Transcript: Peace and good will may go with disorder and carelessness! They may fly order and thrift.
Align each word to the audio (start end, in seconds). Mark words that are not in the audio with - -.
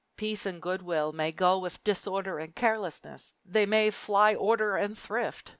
Peace 0.17 0.47
and 0.47 0.59
good 0.63 0.81
will 0.81 1.11
may 1.13 1.31
go 1.31 1.59
with 1.59 1.83
disorder 1.83 2.39
and 2.39 2.55
carelessness! 2.55 3.35
They 3.45 3.67
may 3.67 3.91
fly 3.91 4.33
order 4.33 4.75
and 4.75 4.97
thrift. 4.97 5.49